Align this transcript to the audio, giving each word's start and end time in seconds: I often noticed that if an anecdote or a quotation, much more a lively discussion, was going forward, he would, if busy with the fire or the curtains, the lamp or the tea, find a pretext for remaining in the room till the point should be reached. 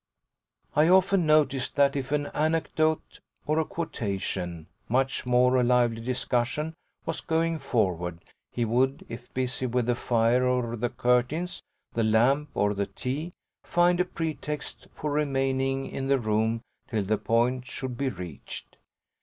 I 0.75 0.87
often 0.87 1.27
noticed 1.27 1.75
that 1.75 1.95
if 1.95 2.11
an 2.11 2.25
anecdote 2.33 3.19
or 3.45 3.59
a 3.59 3.63
quotation, 3.65 4.65
much 4.89 5.27
more 5.27 5.57
a 5.57 5.61
lively 5.63 6.01
discussion, 6.01 6.73
was 7.05 7.21
going 7.21 7.59
forward, 7.59 8.19
he 8.51 8.65
would, 8.65 9.05
if 9.09 9.31
busy 9.35 9.67
with 9.67 9.85
the 9.85 9.93
fire 9.93 10.43
or 10.43 10.75
the 10.75 10.89
curtains, 10.89 11.61
the 11.93 12.01
lamp 12.03 12.49
or 12.55 12.73
the 12.73 12.87
tea, 12.87 13.33
find 13.63 13.99
a 13.99 14.05
pretext 14.05 14.87
for 14.91 15.11
remaining 15.11 15.85
in 15.85 16.07
the 16.07 16.17
room 16.17 16.61
till 16.89 17.03
the 17.03 17.19
point 17.19 17.67
should 17.67 17.95
be 17.95 18.09
reached. 18.09 18.77